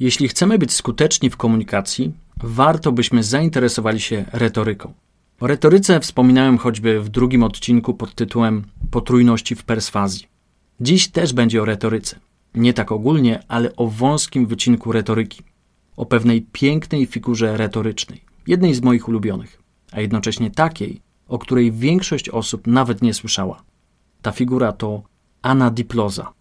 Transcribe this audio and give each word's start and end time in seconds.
Jeśli 0.00 0.28
chcemy 0.28 0.58
być 0.58 0.72
skuteczni 0.72 1.30
w 1.30 1.36
komunikacji, 1.36 2.12
warto 2.42 2.92
byśmy 2.92 3.22
zainteresowali 3.22 4.00
się 4.00 4.24
retoryką. 4.32 4.92
O 5.40 5.46
retoryce 5.46 6.00
wspominałem 6.00 6.58
choćby 6.58 7.00
w 7.00 7.08
drugim 7.08 7.42
odcinku 7.42 7.94
pod 7.94 8.14
tytułem 8.14 8.64
Potrójności 8.90 9.54
w 9.54 9.64
perswazji. 9.64 10.26
Dziś 10.80 11.08
też 11.08 11.32
będzie 11.32 11.62
o 11.62 11.64
retoryce. 11.64 12.18
Nie 12.54 12.72
tak 12.72 12.92
ogólnie, 12.92 13.42
ale 13.48 13.76
o 13.76 13.86
wąskim 13.86 14.46
wycinku 14.46 14.92
retoryki. 14.92 15.42
O 15.96 16.06
pewnej 16.06 16.42
pięknej 16.52 17.06
figurze 17.06 17.56
retorycznej, 17.56 18.20
jednej 18.46 18.74
z 18.74 18.82
moich 18.82 19.08
ulubionych, 19.08 19.62
a 19.92 20.00
jednocześnie 20.00 20.50
takiej, 20.50 21.00
o 21.28 21.38
której 21.38 21.72
większość 21.72 22.28
osób 22.28 22.66
nawet 22.66 23.02
nie 23.02 23.14
słyszała. 23.14 23.62
Ta 24.22 24.32
figura 24.32 24.72
to 24.72 25.02
anadiploza. 25.42 26.32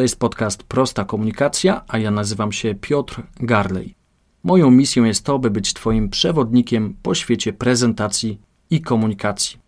To 0.00 0.04
jest 0.04 0.18
podcast 0.18 0.62
Prosta 0.62 1.04
Komunikacja, 1.04 1.84
a 1.88 1.98
ja 1.98 2.10
nazywam 2.10 2.52
się 2.52 2.74
Piotr 2.74 3.22
Garley. 3.40 3.94
Moją 4.42 4.70
misją 4.70 5.04
jest 5.04 5.24
to, 5.24 5.38
by 5.38 5.50
być 5.50 5.74
Twoim 5.74 6.08
przewodnikiem 6.08 6.96
po 7.02 7.14
świecie 7.14 7.52
prezentacji 7.52 8.40
i 8.70 8.80
komunikacji. 8.80 9.58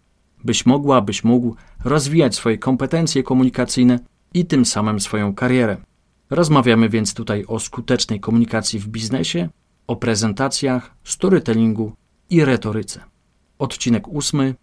Byś 0.45 0.66
mogła, 0.66 1.00
byś 1.00 1.24
mógł 1.24 1.56
rozwijać 1.84 2.34
swoje 2.34 2.58
kompetencje 2.58 3.22
komunikacyjne 3.22 3.98
i 4.34 4.46
tym 4.46 4.64
samym 4.64 5.00
swoją 5.00 5.34
karierę. 5.34 5.77
Rozmawiamy 6.30 6.88
więc 6.88 7.14
tutaj 7.14 7.44
o 7.48 7.58
skutecznej 7.58 8.20
komunikacji 8.20 8.78
w 8.78 8.88
biznesie, 8.88 9.48
o 9.86 9.96
prezentacjach, 9.96 10.94
storytellingu 11.05 11.92
i 12.30 12.44
retoryce. 12.44 13.00
Odcinek 13.58 14.08
ósmy 14.08 14.55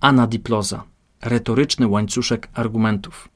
Anadiploza 0.00 0.84
retoryczny 1.22 1.88
łańcuszek 1.88 2.48
argumentów. 2.54 3.33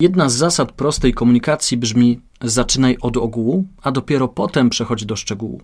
Jedna 0.00 0.28
z 0.28 0.34
zasad 0.34 0.72
prostej 0.72 1.14
komunikacji 1.14 1.76
brzmi: 1.76 2.20
zaczynaj 2.42 2.96
od 3.00 3.16
ogółu, 3.16 3.66
a 3.82 3.92
dopiero 3.92 4.28
potem 4.28 4.70
przechodź 4.70 5.04
do 5.04 5.16
szczegółu. 5.16 5.60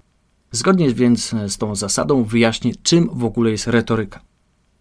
Zgodnie 0.51 0.95
więc 0.95 1.35
z 1.47 1.59
tą 1.59 1.75
zasadą 1.75 2.25
wyjaśnię, 2.25 2.73
czym 2.83 3.11
w 3.13 3.25
ogóle 3.25 3.51
jest 3.51 3.67
retoryka. 3.67 4.21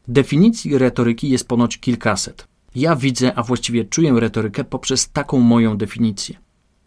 Definicji 0.07 0.77
retoryki 0.77 1.29
jest 1.29 1.47
ponoć 1.47 1.77
kilkaset. 1.77 2.47
Ja 2.75 2.95
widzę, 2.95 3.35
a 3.35 3.44
właściwie 3.44 3.85
czuję 3.85 4.19
retorykę 4.19 4.63
poprzez 4.63 5.09
taką 5.09 5.39
moją 5.39 5.77
definicję. 5.77 6.35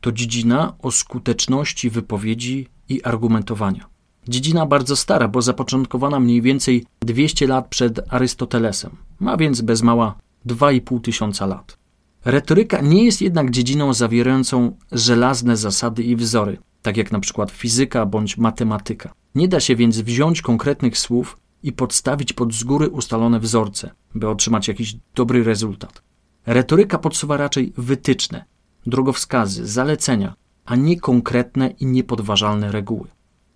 To 0.00 0.12
dziedzina 0.12 0.74
o 0.78 0.90
skuteczności 0.90 1.90
wypowiedzi 1.90 2.68
i 2.88 3.02
argumentowania. 3.02 3.86
Dziedzina 4.28 4.66
bardzo 4.66 4.96
stara, 4.96 5.28
bo 5.28 5.42
zapoczątkowana 5.42 6.20
mniej 6.20 6.42
więcej 6.42 6.86
200 7.00 7.46
lat 7.46 7.68
przed 7.68 8.12
Arystotelesem. 8.12 8.90
Ma 9.20 9.36
więc 9.36 9.60
bez 9.60 9.82
mała 9.82 10.14
2,5 10.46 11.00
tysiąca 11.00 11.46
lat. 11.46 11.83
Retoryka 12.24 12.80
nie 12.80 13.04
jest 13.04 13.22
jednak 13.22 13.50
dziedziną 13.50 13.92
zawierającą 13.92 14.76
żelazne 14.92 15.56
zasady 15.56 16.02
i 16.02 16.16
wzory, 16.16 16.58
tak 16.82 16.96
jak 16.96 17.12
na 17.12 17.20
przykład 17.20 17.50
fizyka 17.50 18.06
bądź 18.06 18.36
matematyka. 18.36 19.14
Nie 19.34 19.48
da 19.48 19.60
się 19.60 19.76
więc 19.76 20.00
wziąć 20.00 20.42
konkretnych 20.42 20.98
słów 20.98 21.38
i 21.62 21.72
podstawić 21.72 22.32
pod 22.32 22.54
z 22.54 22.64
góry 22.64 22.88
ustalone 22.88 23.40
wzorce, 23.40 23.90
by 24.14 24.28
otrzymać 24.28 24.68
jakiś 24.68 24.96
dobry 25.14 25.44
rezultat. 25.44 26.02
Retoryka 26.46 26.98
podsuwa 26.98 27.36
raczej 27.36 27.72
wytyczne, 27.76 28.44
drogowskazy, 28.86 29.66
zalecenia, 29.66 30.34
a 30.64 30.76
nie 30.76 31.00
konkretne 31.00 31.68
i 31.68 31.86
niepodważalne 31.86 32.72
reguły. 32.72 33.08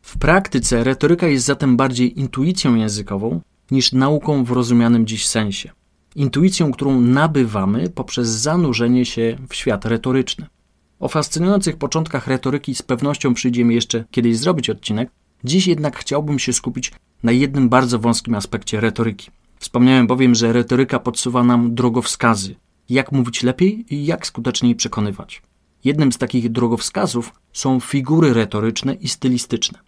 W 0.02 0.18
praktyce 0.18 0.84
retoryka 0.84 1.26
jest 1.26 1.46
zatem 1.46 1.76
bardziej 1.76 2.20
intuicją 2.20 2.74
językową 2.74 3.40
niż 3.70 3.92
nauką 3.92 4.44
w 4.44 4.50
rozumianym 4.50 5.06
dziś 5.06 5.26
sensie. 5.26 5.70
Intuicją, 6.18 6.72
którą 6.72 7.00
nabywamy 7.00 7.90
poprzez 7.90 8.28
zanurzenie 8.28 9.04
się 9.04 9.36
w 9.48 9.54
świat 9.54 9.84
retoryczny. 9.84 10.46
O 11.00 11.08
fascynujących 11.08 11.76
początkach 11.76 12.26
retoryki 12.26 12.74
z 12.74 12.82
pewnością 12.82 13.34
przyjdziemy 13.34 13.74
jeszcze 13.74 14.04
kiedyś 14.10 14.38
zrobić 14.38 14.70
odcinek. 14.70 15.10
Dziś 15.44 15.66
jednak 15.66 15.98
chciałbym 15.98 16.38
się 16.38 16.52
skupić 16.52 16.92
na 17.22 17.32
jednym 17.32 17.68
bardzo 17.68 17.98
wąskim 17.98 18.34
aspekcie 18.34 18.80
retoryki. 18.80 19.30
Wspomniałem 19.58 20.06
bowiem, 20.06 20.34
że 20.34 20.52
retoryka 20.52 20.98
podsuwa 20.98 21.44
nam 21.44 21.74
drogowskazy, 21.74 22.54
jak 22.88 23.12
mówić 23.12 23.42
lepiej 23.42 23.94
i 23.94 24.06
jak 24.06 24.26
skuteczniej 24.26 24.74
przekonywać. 24.74 25.42
Jednym 25.84 26.12
z 26.12 26.18
takich 26.18 26.52
drogowskazów 26.52 27.32
są 27.52 27.80
figury 27.80 28.34
retoryczne 28.34 28.94
i 28.94 29.08
stylistyczne. 29.08 29.78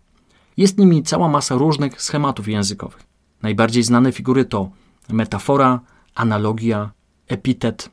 Jest 0.56 0.78
nimi 0.78 1.02
cała 1.02 1.28
masa 1.28 1.54
różnych 1.54 2.02
schematów 2.02 2.48
językowych. 2.48 3.02
Najbardziej 3.42 3.82
znane 3.82 4.12
figury 4.12 4.44
to 4.44 4.70
metafora, 5.08 5.80
analogia, 6.14 6.90
epitet. 7.28 7.90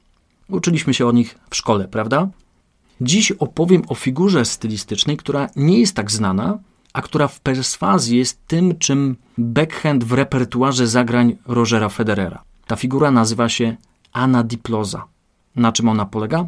Uczyliśmy 0.49 0.93
się 0.93 1.07
o 1.07 1.11
nich 1.11 1.39
w 1.49 1.55
szkole, 1.55 1.87
prawda? 1.87 2.27
Dziś 3.01 3.31
opowiem 3.31 3.81
o 3.87 3.95
figurze 3.95 4.45
stylistycznej, 4.45 5.17
która 5.17 5.49
nie 5.55 5.79
jest 5.79 5.95
tak 5.95 6.11
znana, 6.11 6.59
a 6.93 7.01
która 7.01 7.27
w 7.27 7.39
perswazji 7.39 8.17
jest 8.17 8.47
tym, 8.47 8.77
czym 8.77 9.15
backhand 9.37 10.03
w 10.03 10.13
repertuarze 10.13 10.87
zagrań 10.87 11.35
Rogera 11.45 11.89
Federera. 11.89 12.43
Ta 12.67 12.75
figura 12.75 13.11
nazywa 13.11 13.49
się 13.49 13.75
anadiploza. 14.13 15.05
Na 15.55 15.71
czym 15.71 15.89
ona 15.89 16.05
polega? 16.05 16.47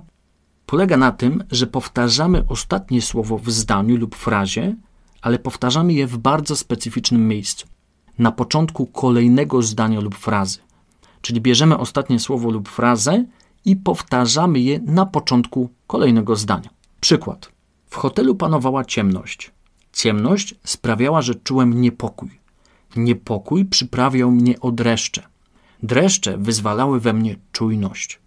Polega 0.65 0.97
na 0.97 1.11
tym, 1.11 1.43
że 1.51 1.67
powtarzamy 1.67 2.43
ostatnie 2.47 3.01
słowo 3.01 3.37
w 3.37 3.51
zdaniu 3.51 3.97
lub 3.97 4.15
frazie, 4.15 4.75
ale 5.21 5.39
powtarzamy 5.39 5.93
je 5.93 6.07
w 6.07 6.17
bardzo 6.17 6.55
specyficznym 6.55 7.27
miejscu 7.27 7.67
na 8.19 8.31
początku 8.31 8.85
kolejnego 8.85 9.61
zdania 9.61 9.99
lub 9.99 10.15
frazy. 10.15 10.59
Czyli 11.21 11.41
bierzemy 11.41 11.77
ostatnie 11.77 12.19
słowo 12.19 12.51
lub 12.51 12.69
frazę 12.69 13.25
i 13.65 13.75
powtarzamy 13.75 14.59
je 14.59 14.79
na 14.79 15.05
początku 15.05 15.69
kolejnego 15.87 16.35
zdania. 16.35 16.69
Przykład. 17.01 17.51
W 17.89 17.95
hotelu 17.95 18.35
panowała 18.35 18.85
ciemność. 18.85 19.51
Ciemność 19.93 20.55
sprawiała, 20.63 21.21
że 21.21 21.35
czułem 21.35 21.81
niepokój. 21.81 22.29
Niepokój 22.95 23.65
przyprawiał 23.65 24.31
mnie 24.31 24.59
o 24.59 24.71
dreszcze. 24.71 25.23
Dreszcze 25.83 26.37
wyzwalały 26.37 26.99
we 26.99 27.13
mnie 27.13 27.35
czujność. 27.51 28.19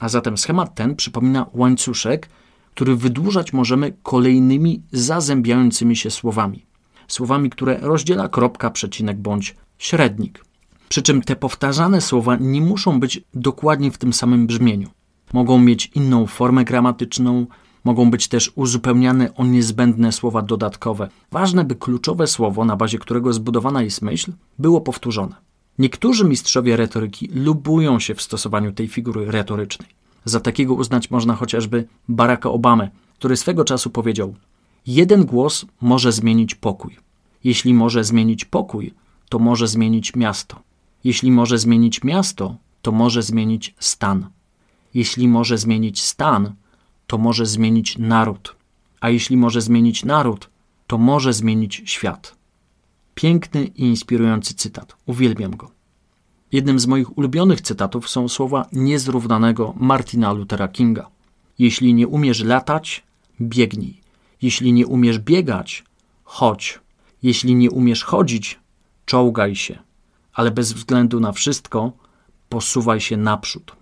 A 0.00 0.08
zatem 0.08 0.38
schemat 0.38 0.74
ten 0.74 0.96
przypomina 0.96 1.46
łańcuszek, 1.52 2.28
który 2.74 2.96
wydłużać 2.96 3.52
możemy 3.52 3.96
kolejnymi 4.02 4.82
zazębiającymi 4.92 5.96
się 5.96 6.10
słowami. 6.10 6.66
Słowami, 7.08 7.50
które 7.50 7.78
rozdziela 7.80 8.28
kropka, 8.28 8.70
przecinek 8.70 9.16
bądź 9.16 9.56
średnik. 9.78 10.44
Przy 10.88 11.02
czym 11.02 11.22
te 11.22 11.36
powtarzane 11.36 12.00
słowa 12.00 12.36
nie 12.40 12.60
muszą 12.60 13.00
być 13.00 13.20
dokładnie 13.34 13.90
w 13.90 13.98
tym 13.98 14.12
samym 14.12 14.46
brzmieniu. 14.46 14.88
Mogą 15.32 15.58
mieć 15.58 15.90
inną 15.94 16.26
formę 16.26 16.64
gramatyczną, 16.64 17.46
mogą 17.84 18.10
być 18.10 18.28
też 18.28 18.52
uzupełniane 18.54 19.34
o 19.34 19.44
niezbędne 19.44 20.12
słowa 20.12 20.42
dodatkowe. 20.42 21.08
Ważne, 21.30 21.64
by 21.64 21.74
kluczowe 21.74 22.26
słowo, 22.26 22.64
na 22.64 22.76
bazie 22.76 22.98
którego 22.98 23.32
zbudowana 23.32 23.82
jest 23.82 24.02
myśl, 24.02 24.32
było 24.58 24.80
powtórzone. 24.80 25.36
Niektórzy 25.78 26.24
mistrzowie 26.24 26.76
retoryki 26.76 27.28
lubują 27.34 27.98
się 27.98 28.14
w 28.14 28.22
stosowaniu 28.22 28.72
tej 28.72 28.88
figury 28.88 29.30
retorycznej. 29.30 29.88
Za 30.24 30.40
takiego 30.40 30.74
uznać 30.74 31.10
można 31.10 31.34
chociażby 31.34 31.88
Baracka 32.08 32.50
Obamę, 32.50 32.90
który 33.18 33.36
swego 33.36 33.64
czasu 33.64 33.90
powiedział: 33.90 34.34
Jeden 34.86 35.24
głos 35.24 35.66
może 35.80 36.12
zmienić 36.12 36.54
pokój. 36.54 36.96
Jeśli 37.44 37.74
może 37.74 38.04
zmienić 38.04 38.44
pokój, 38.44 38.94
to 39.28 39.38
może 39.38 39.68
zmienić 39.68 40.16
miasto. 40.16 40.62
Jeśli 41.04 41.30
może 41.30 41.58
zmienić 41.58 42.04
miasto, 42.04 42.56
to 42.82 42.92
może 42.92 43.22
zmienić 43.22 43.74
stan. 43.78 44.26
Jeśli 44.94 45.28
może 45.28 45.58
zmienić 45.58 46.02
stan, 46.02 46.54
to 47.06 47.18
może 47.18 47.46
zmienić 47.46 47.98
naród. 47.98 48.56
A 49.00 49.10
jeśli 49.10 49.36
może 49.36 49.60
zmienić 49.60 50.04
naród, 50.04 50.50
to 50.86 50.98
może 50.98 51.32
zmienić 51.32 51.82
świat. 51.84 52.36
Piękny 53.14 53.64
i 53.64 53.82
inspirujący 53.82 54.54
cytat. 54.54 54.96
Uwielbiam 55.06 55.56
go. 55.56 55.70
Jednym 56.52 56.78
z 56.78 56.86
moich 56.86 57.18
ulubionych 57.18 57.60
cytatów 57.60 58.08
są 58.08 58.28
słowa 58.28 58.66
niezrównanego 58.72 59.74
Martina 59.76 60.32
Luthera 60.32 60.68
Kinga. 60.68 61.06
Jeśli 61.58 61.94
nie 61.94 62.08
umiesz 62.08 62.44
latać, 62.44 63.04
biegnij. 63.40 64.00
Jeśli 64.42 64.72
nie 64.72 64.86
umiesz 64.86 65.18
biegać, 65.18 65.84
chodź. 66.24 66.80
Jeśli 67.22 67.54
nie 67.54 67.70
umiesz 67.70 68.04
chodzić, 68.04 68.58
czołgaj 69.06 69.56
się. 69.56 69.83
Ale 70.34 70.50
bez 70.50 70.72
względu 70.72 71.20
na 71.20 71.32
wszystko, 71.32 71.92
posuwaj 72.48 73.00
się 73.00 73.16
naprzód. 73.16 73.76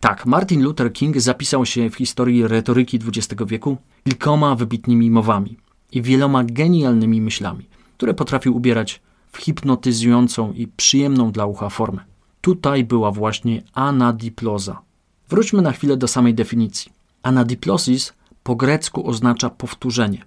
Tak, 0.00 0.26
Martin 0.26 0.62
Luther 0.62 0.92
King 0.92 1.20
zapisał 1.20 1.66
się 1.66 1.90
w 1.90 1.96
historii 1.96 2.48
retoryki 2.48 2.98
XX 3.06 3.42
wieku 3.46 3.76
kilkoma 4.04 4.54
wybitnymi 4.54 5.10
mowami 5.10 5.56
i 5.92 6.02
wieloma 6.02 6.44
genialnymi 6.44 7.20
myślami, 7.20 7.66
które 7.96 8.14
potrafił 8.14 8.56
ubierać 8.56 9.02
w 9.32 9.38
hipnotyzującą 9.38 10.52
i 10.52 10.66
przyjemną 10.66 11.32
dla 11.32 11.46
ucha 11.46 11.68
formę. 11.68 12.00
Tutaj 12.40 12.84
była 12.84 13.10
właśnie 13.10 13.62
anadiploza. 13.72 14.80
Wróćmy 15.28 15.62
na 15.62 15.72
chwilę 15.72 15.96
do 15.96 16.08
samej 16.08 16.34
definicji. 16.34 16.92
Anadiplosis 17.22 18.12
po 18.42 18.56
grecku 18.56 19.08
oznacza 19.08 19.50
powtórzenie. 19.50 20.24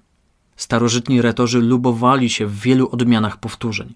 Starożytni 0.56 1.22
retorzy 1.22 1.60
lubowali 1.62 2.30
się 2.30 2.48
w 2.48 2.60
wielu 2.60 2.90
odmianach 2.92 3.38
powtórzeń. 3.38 3.94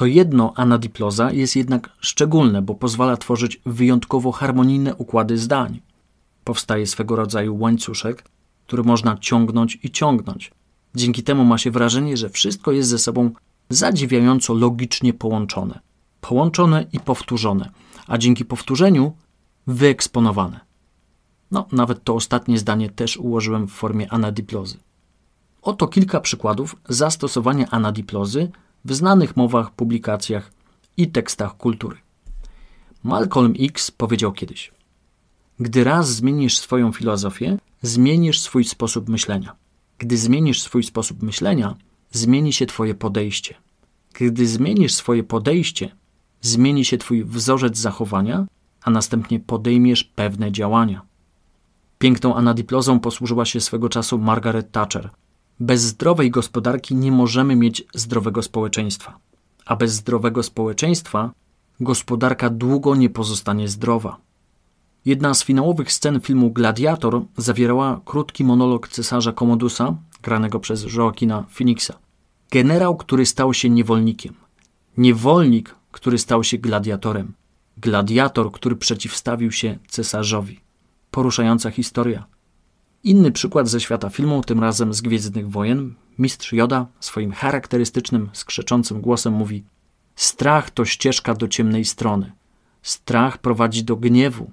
To 0.00 0.06
jedno 0.06 0.52
anadiploza 0.56 1.32
jest 1.32 1.56
jednak 1.56 1.90
szczególne, 1.98 2.62
bo 2.62 2.74
pozwala 2.74 3.16
tworzyć 3.16 3.60
wyjątkowo 3.66 4.32
harmonijne 4.32 4.94
układy 4.94 5.38
zdań. 5.38 5.80
Powstaje 6.44 6.86
swego 6.86 7.16
rodzaju 7.16 7.58
łańcuszek, 7.58 8.24
który 8.66 8.82
można 8.82 9.16
ciągnąć 9.18 9.78
i 9.82 9.90
ciągnąć. 9.90 10.50
Dzięki 10.94 11.22
temu 11.22 11.44
ma 11.44 11.58
się 11.58 11.70
wrażenie, 11.70 12.16
że 12.16 12.30
wszystko 12.30 12.72
jest 12.72 12.88
ze 12.88 12.98
sobą 12.98 13.30
zadziwiająco 13.68 14.54
logicznie 14.54 15.12
połączone. 15.12 15.80
Połączone 16.20 16.86
i 16.92 17.00
powtórzone, 17.00 17.70
a 18.06 18.18
dzięki 18.18 18.44
powtórzeniu 18.44 19.12
wyeksponowane. 19.66 20.60
No, 21.50 21.66
nawet 21.72 22.04
to 22.04 22.14
ostatnie 22.14 22.58
zdanie 22.58 22.90
też 22.90 23.16
ułożyłem 23.16 23.68
w 23.68 23.72
formie 23.72 24.12
anadiplozy. 24.12 24.76
Oto 25.62 25.88
kilka 25.88 26.20
przykładów 26.20 26.76
zastosowania 26.88 27.66
anadiplozy 27.70 28.50
w 28.84 28.94
znanych 28.94 29.36
mowach, 29.36 29.70
publikacjach 29.70 30.52
i 30.96 31.08
tekstach 31.08 31.56
kultury. 31.56 31.96
Malcolm 33.04 33.54
X 33.60 33.90
powiedział 33.90 34.32
kiedyś: 34.32 34.72
Gdy 35.60 35.84
raz 35.84 36.14
zmienisz 36.14 36.58
swoją 36.58 36.92
filozofię, 36.92 37.58
zmienisz 37.82 38.40
swój 38.40 38.64
sposób 38.64 39.08
myślenia. 39.08 39.56
Gdy 39.98 40.16
zmienisz 40.16 40.62
swój 40.62 40.82
sposób 40.82 41.22
myślenia, 41.22 41.76
zmieni 42.10 42.52
się 42.52 42.66
Twoje 42.66 42.94
podejście. 42.94 43.54
Gdy 44.14 44.46
zmienisz 44.46 44.94
swoje 44.94 45.22
podejście, 45.22 45.96
zmieni 46.40 46.84
się 46.84 46.98
Twój 46.98 47.24
wzorzec 47.24 47.78
zachowania, 47.78 48.46
a 48.82 48.90
następnie 48.90 49.40
podejmiesz 49.40 50.04
pewne 50.04 50.52
działania. 50.52 51.02
Piękną 51.98 52.34
anadiplozą 52.34 53.00
posłużyła 53.00 53.44
się 53.44 53.60
swego 53.60 53.88
czasu 53.88 54.18
Margaret 54.18 54.72
Thatcher. 54.72 55.10
Bez 55.60 55.82
zdrowej 55.82 56.30
gospodarki 56.30 56.94
nie 56.94 57.12
możemy 57.12 57.56
mieć 57.56 57.84
zdrowego 57.94 58.42
społeczeństwa, 58.42 59.18
a 59.66 59.76
bez 59.76 59.92
zdrowego 59.92 60.42
społeczeństwa 60.42 61.30
gospodarka 61.80 62.50
długo 62.50 62.96
nie 62.96 63.10
pozostanie 63.10 63.68
zdrowa. 63.68 64.16
Jedna 65.04 65.34
z 65.34 65.44
finałowych 65.44 65.92
scen 65.92 66.20
filmu 66.20 66.50
Gladiator 66.50 67.22
zawierała 67.36 68.00
krótki 68.04 68.44
monolog 68.44 68.88
cesarza 68.88 69.32
Komodusa, 69.32 69.96
granego 70.22 70.60
przez 70.60 70.94
Joaquina 70.94 71.44
Phoenixa. 71.50 71.92
Generał, 72.50 72.96
który 72.96 73.26
stał 73.26 73.54
się 73.54 73.70
niewolnikiem. 73.70 74.34
Niewolnik, 74.96 75.74
który 75.92 76.18
stał 76.18 76.44
się 76.44 76.58
gladiatorem. 76.58 77.32
Gladiator, 77.76 78.52
który 78.52 78.76
przeciwstawił 78.76 79.52
się 79.52 79.78
cesarzowi. 79.88 80.60
Poruszająca 81.10 81.70
historia. 81.70 82.26
Inny 83.04 83.32
przykład 83.32 83.68
ze 83.68 83.80
świata 83.80 84.10
filmu, 84.10 84.42
tym 84.42 84.60
razem 84.60 84.94
z 84.94 85.00
Gwiezdnych 85.00 85.50
Wojen. 85.50 85.94
Mistrz 86.18 86.52
Joda 86.52 86.86
swoim 87.00 87.32
charakterystycznym, 87.32 88.30
skrzeczącym 88.32 89.00
głosem 89.00 89.32
mówi 89.32 89.64
Strach 90.16 90.70
to 90.70 90.84
ścieżka 90.84 91.34
do 91.34 91.48
ciemnej 91.48 91.84
strony. 91.84 92.32
Strach 92.82 93.38
prowadzi 93.38 93.84
do 93.84 93.96
gniewu. 93.96 94.50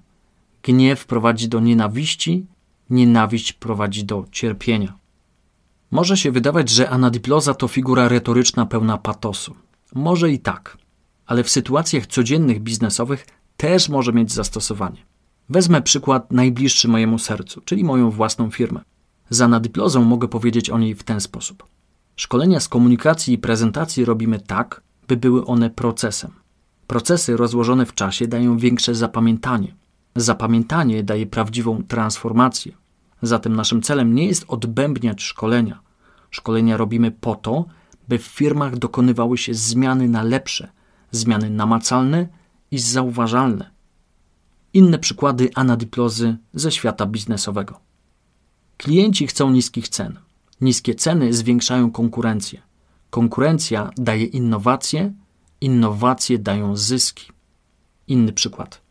Gniew 0.64 1.06
prowadzi 1.06 1.50
do 1.50 1.60
nienawiści. 1.60 2.46
Nienawiść 2.90 3.54
prowadzi 3.54 4.06
do 4.06 4.26
cierpienia. 4.32 4.98
Może 5.92 6.18
się 6.18 6.32
wydawać, 6.32 6.70
że 6.70 6.90
anadiploza 6.90 7.54
to 7.54 7.68
figura 7.68 8.08
retoryczna 8.08 8.66
pełna 8.66 8.98
patosu. 8.98 9.56
Może 9.96 10.32
i 10.32 10.40
tak, 10.40 10.78
ale 11.26 11.44
w 11.44 11.50
sytuacjach 11.50 12.08
codziennych 12.08 12.62
biznesowych 12.62 13.26
też 13.58 13.90
może 13.90 14.14
mieć 14.14 14.32
zastosowanie. 14.32 15.06
Wezmę 15.50 15.82
przykład 15.82 16.32
najbliższy 16.32 16.88
mojemu 16.88 17.20
sercu, 17.20 17.62
czyli 17.62 17.84
moją 17.84 18.12
własną 18.12 18.52
firmę. 18.52 18.82
Z 19.30 19.42
anadiplozą 19.42 20.04
mogę 20.04 20.28
powiedzieć 20.28 20.70
o 20.70 20.78
niej 20.78 20.96
w 20.96 21.04
ten 21.04 21.22
sposób. 21.22 21.66
Szkolenia 22.16 22.60
z 22.60 22.70
komunikacji 22.70 23.34
i 23.34 23.38
prezentacji 23.38 24.06
robimy 24.06 24.40
tak, 24.40 24.82
by 25.08 25.18
były 25.18 25.46
one 25.46 25.70
procesem. 25.70 26.32
Procesy 26.88 27.38
rozłożone 27.38 27.86
w 27.86 27.94
czasie 27.94 28.28
dają 28.28 28.58
większe 28.58 28.96
zapamiętanie. 28.96 29.76
Zapamiętanie 30.16 31.04
daje 31.04 31.26
prawdziwą 31.26 31.84
transformację. 31.84 32.72
Zatem 33.22 33.56
naszym 33.56 33.82
celem 33.82 34.16
nie 34.16 34.28
jest 34.28 34.46
odbębniać 34.48 35.22
szkolenia. 35.22 35.80
Szkolenia 36.32 36.78
robimy 36.78 37.12
po 37.12 37.36
to, 37.36 37.66
by 38.08 38.18
w 38.18 38.26
firmach 38.26 38.78
dokonywały 38.78 39.38
się 39.38 39.54
zmiany 39.54 40.10
na 40.10 40.24
lepsze, 40.24 40.72
zmiany 41.12 41.50
namacalne 41.50 42.28
i 42.72 42.80
zauważalne. 42.80 43.76
Inne 44.74 45.00
przykłady 45.00 45.50
anadiplozy 45.56 46.38
ze 46.54 46.72
świata 46.72 47.06
biznesowego. 47.06 47.80
Klienci 48.78 49.28
chcą 49.28 49.52
niskich 49.52 49.90
cen. 49.90 50.19
Niskie 50.62 50.96
ceny 50.96 51.34
zwiększają 51.34 51.92
konkurencję. 51.92 52.62
Konkurencja 53.10 53.92
daje 53.98 54.25
innowacje, 54.25 55.14
innowacje 55.62 56.40
dają 56.40 56.78
zyski. 56.78 57.31
Inny 58.08 58.34
przykład. 58.34 58.81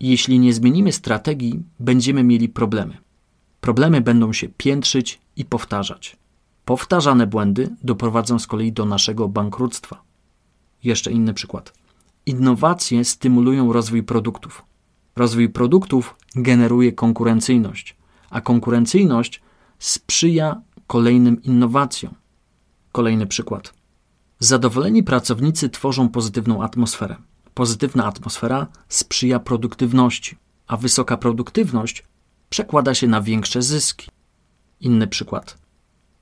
Jeśli 0.00 0.38
nie 0.38 0.54
zmienimy 0.54 0.92
strategii, 0.92 1.62
będziemy 1.80 2.24
mieli 2.24 2.48
problemy. 2.48 2.98
Problemy 3.60 4.00
będą 4.00 4.32
się 4.32 4.48
piętrzyć 4.48 5.20
i 5.36 5.44
powtarzać. 5.44 6.16
Powtarzane 6.64 7.26
błędy 7.26 7.76
doprowadzą 7.82 8.38
z 8.38 8.46
kolei 8.46 8.72
do 8.72 8.84
naszego 8.84 9.28
bankructwa. 9.28 10.02
Jeszcze 10.84 11.12
inny 11.12 11.34
przykład. 11.34 11.72
Innowacje 12.26 13.04
stymulują 13.04 13.72
rozwój 13.72 14.02
produktów. 14.02 14.65
Rozwój 15.16 15.48
produktów 15.48 16.16
generuje 16.34 16.92
konkurencyjność, 16.92 17.96
a 18.30 18.40
konkurencyjność 18.40 19.42
sprzyja 19.78 20.60
kolejnym 20.86 21.42
innowacjom. 21.42 22.14
Kolejny 22.92 23.26
przykład. 23.26 23.74
Zadowoleni 24.38 25.02
pracownicy 25.02 25.68
tworzą 25.68 26.08
pozytywną 26.08 26.62
atmosferę. 26.62 27.16
Pozytywna 27.54 28.04
atmosfera 28.06 28.66
sprzyja 28.88 29.38
produktywności, 29.38 30.36
a 30.66 30.76
wysoka 30.76 31.16
produktywność 31.16 32.04
przekłada 32.50 32.94
się 32.94 33.06
na 33.06 33.20
większe 33.20 33.62
zyski. 33.62 34.10
Inny 34.80 35.06
przykład. 35.06 35.58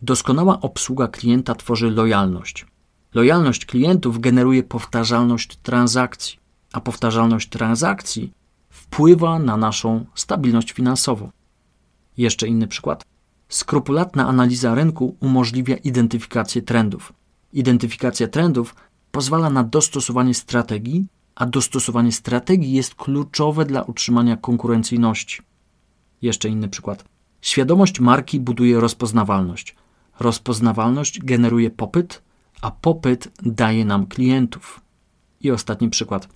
Doskonała 0.02 0.60
obsługa 0.60 1.08
klienta 1.08 1.54
tworzy 1.54 1.90
lojalność. 1.90 2.66
Lojalność 3.14 3.66
klientów 3.66 4.20
generuje 4.20 4.62
powtarzalność 4.62 5.56
transakcji, 5.56 6.38
a 6.72 6.80
powtarzalność 6.80 7.48
transakcji 7.48 8.32
wpływa 8.74 9.38
na 9.38 9.56
naszą 9.56 10.04
stabilność 10.14 10.72
finansową. 10.72 11.30
Jeszcze 12.16 12.48
inny 12.48 12.66
przykład. 12.66 13.04
Skrupulatna 13.48 14.28
analiza 14.28 14.74
rynku 14.74 15.16
umożliwia 15.20 15.76
identyfikację 15.76 16.62
trendów. 16.62 17.12
Identyfikacja 17.52 18.28
trendów 18.28 18.74
pozwala 19.12 19.50
na 19.50 19.64
dostosowanie 19.64 20.34
strategii, 20.34 21.06
a 21.34 21.46
dostosowanie 21.46 22.12
strategii 22.12 22.72
jest 22.72 22.94
kluczowe 22.94 23.64
dla 23.64 23.82
utrzymania 23.82 24.36
konkurencyjności. 24.36 25.42
Jeszcze 26.22 26.48
inny 26.48 26.68
przykład. 26.68 27.04
Świadomość 27.40 28.00
marki 28.00 28.40
buduje 28.40 28.80
rozpoznawalność. 28.80 29.76
Rozpoznawalność 30.20 31.20
generuje 31.20 31.70
popyt, 31.70 32.22
a 32.60 32.70
popyt 32.70 33.28
daje 33.42 33.84
nam 33.84 34.06
klientów. 34.06 34.80
I 35.40 35.50
ostatni 35.50 35.90
przykład. 35.90 36.28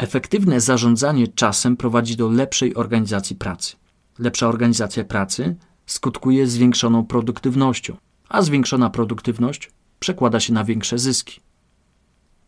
Efektywne 0.00 0.60
zarządzanie 0.60 1.28
czasem 1.28 1.76
prowadzi 1.76 2.16
do 2.16 2.28
lepszej 2.28 2.74
organizacji 2.74 3.36
pracy. 3.36 3.76
Lepsza 4.18 4.48
organizacja 4.48 5.04
pracy 5.04 5.56
skutkuje 5.86 6.46
zwiększoną 6.46 7.06
produktywnością, 7.06 7.96
a 8.28 8.42
zwiększona 8.42 8.90
produktywność 8.90 9.70
przekłada 9.98 10.40
się 10.40 10.52
na 10.52 10.64
większe 10.64 10.98
zyski. 10.98 11.40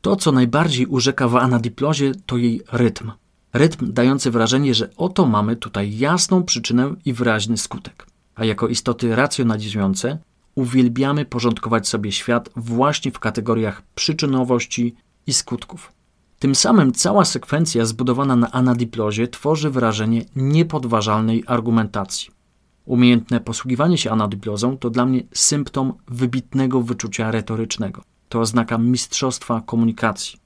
To, 0.01 0.17
co 0.17 0.33
najbardziej 0.33 0.87
urzeka 0.87 1.29
w 1.29 1.37
anadiplozie, 1.37 2.13
to 2.27 2.37
jej 2.37 2.63
rytm. 2.73 3.13
Rytm 3.53 3.93
dający 3.93 4.31
wrażenie, 4.31 4.75
że 4.75 4.91
oto 4.97 5.27
mamy 5.27 5.57
tutaj 5.57 5.99
jasną 5.99 6.43
przyczynę 6.43 6.95
i 7.05 7.13
wyraźny 7.13 7.57
skutek. 7.57 8.07
A 8.35 8.45
jako 8.45 8.69
istoty 8.69 9.17
racjonalizujące 9.17 10.19
uwielbiamy 10.55 11.25
porządkować 11.25 11.89
sobie 11.89 12.13
świat 12.13 12.51
właśnie 12.57 13.13
w 13.13 13.19
kategoriach 13.19 13.83
przyczynowości 13.95 14.95
i 15.27 15.33
skutków. 15.33 15.93
Tym 16.43 16.55
samym 16.55 16.93
cała 16.93 17.25
sekwencja 17.25 17.85
zbudowana 17.85 18.37
na 18.37 18.51
anadiplozie 18.51 19.29
tworzy 19.29 19.71
wrażenie 19.71 20.25
niepodważalnej 20.37 21.45
argumentacji. 21.47 22.31
Umiejętne 22.85 23.41
posługiwanie 23.41 23.99
się 23.99 24.11
anadiplozą 24.11 24.79
to 24.79 24.91
dla 24.91 25.07
mnie 25.07 25.23
symptom 25.35 25.93
wybitnego 26.09 26.81
wyczucia 26.81 27.31
retorycznego. 27.31 28.03
To 28.29 28.41
oznaka 28.41 28.79
mistrzostwa 28.79 29.61
komunikacji. 29.67 30.39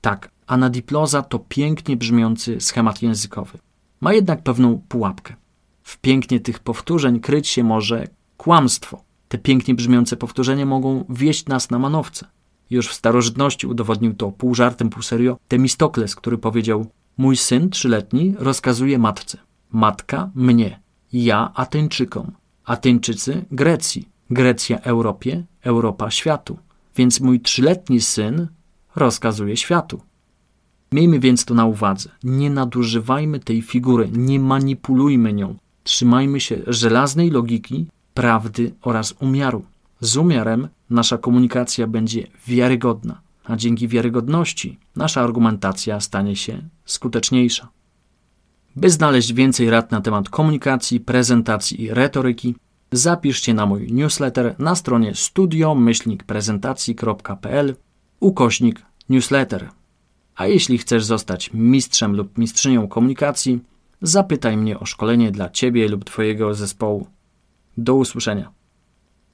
Tak, 0.00 0.30
anadiploza 0.46 1.22
to 1.22 1.38
pięknie 1.38 1.96
brzmiący 1.96 2.60
schemat 2.60 3.02
językowy. 3.02 3.58
Ma 4.00 4.12
jednak 4.12 4.42
pewną 4.42 4.82
pułapkę. 4.88 5.34
W 5.82 5.98
pięknie 5.98 6.40
tych 6.40 6.58
powtórzeń 6.58 7.20
kryć 7.20 7.48
się 7.48 7.64
może 7.64 8.08
kłamstwo. 8.36 9.02
Te 9.28 9.38
pięknie 9.38 9.74
brzmiące 9.74 10.16
powtórzenia 10.16 10.66
mogą 10.66 11.04
wieść 11.08 11.46
nas 11.46 11.70
na 11.70 11.78
manowce. 11.78 12.26
Już 12.70 12.88
w 12.88 12.94
starożytności 12.94 13.66
udowodnił 13.66 14.14
to 14.14 14.32
pół 14.32 14.54
żartem, 14.54 14.90
pół 14.90 15.02
serio 15.02 15.38
Temistokles, 15.48 16.14
który 16.14 16.38
powiedział: 16.38 16.86
Mój 17.18 17.36
syn 17.36 17.70
trzyletni 17.70 18.34
rozkazuje 18.38 18.98
matce, 18.98 19.38
matka 19.72 20.30
mnie, 20.34 20.80
ja 21.12 21.52
Ateńczykom, 21.54 22.32
Ateńczycy 22.64 23.44
Grecji, 23.50 24.08
Grecja 24.30 24.80
Europie, 24.80 25.44
Europa 25.62 26.10
światu. 26.10 26.58
Więc 26.96 27.20
mój 27.20 27.40
trzyletni 27.40 28.00
syn 28.00 28.48
rozkazuje 28.96 29.56
światu. 29.56 30.00
Miejmy 30.92 31.18
więc 31.18 31.44
to 31.44 31.54
na 31.54 31.66
uwadze. 31.66 32.10
Nie 32.24 32.50
nadużywajmy 32.50 33.40
tej 33.40 33.62
figury, 33.62 34.08
nie 34.12 34.40
manipulujmy 34.40 35.32
nią. 35.32 35.56
Trzymajmy 35.82 36.40
się 36.40 36.56
żelaznej 36.66 37.30
logiki 37.30 37.86
prawdy 38.14 38.72
oraz 38.82 39.14
umiaru. 39.20 39.64
Z 40.00 40.16
umiarem 40.16 40.68
nasza 40.90 41.18
komunikacja 41.18 41.86
będzie 41.86 42.26
wiarygodna, 42.46 43.20
a 43.44 43.56
dzięki 43.56 43.88
wiarygodności 43.88 44.78
nasza 44.96 45.20
argumentacja 45.20 46.00
stanie 46.00 46.36
się 46.36 46.62
skuteczniejsza. 46.84 47.68
By 48.76 48.90
znaleźć 48.90 49.32
więcej 49.32 49.70
rad 49.70 49.90
na 49.90 50.00
temat 50.00 50.28
komunikacji, 50.28 51.00
prezentacji 51.00 51.82
i 51.82 51.94
retoryki, 51.94 52.54
zapisz 52.92 53.42
się 53.42 53.54
na 53.54 53.66
mój 53.66 53.92
newsletter 53.92 54.54
na 54.58 54.74
stronie 54.74 55.14
studio-prezentacji.pl 55.14 57.76
ukośnik 58.20 58.82
newsletter. 59.08 59.68
A 60.36 60.46
jeśli 60.46 60.78
chcesz 60.78 61.04
zostać 61.04 61.50
mistrzem 61.54 62.16
lub 62.16 62.38
mistrzynią 62.38 62.88
komunikacji, 62.88 63.60
zapytaj 64.02 64.56
mnie 64.56 64.78
o 64.78 64.86
szkolenie 64.86 65.30
dla 65.30 65.50
Ciebie 65.50 65.88
lub 65.88 66.04
Twojego 66.04 66.54
zespołu. 66.54 67.06
Do 67.76 67.94
usłyszenia. 67.94 68.59